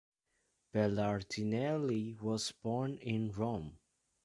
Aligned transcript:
Belardinelli 0.73 2.19
was 2.21 2.51
born 2.53 2.95
in 2.97 3.31
Rome. 3.31 3.77